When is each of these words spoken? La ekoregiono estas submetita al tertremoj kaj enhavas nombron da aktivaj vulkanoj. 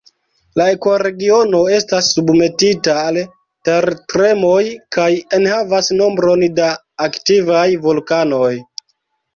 La 0.59 0.65
ekoregiono 0.75 1.59
estas 1.79 2.09
submetita 2.15 2.95
al 3.01 3.21
tertremoj 3.71 4.63
kaj 4.97 5.09
enhavas 5.41 5.95
nombron 6.01 6.51
da 6.63 6.75
aktivaj 7.11 7.67
vulkanoj. 7.89 8.53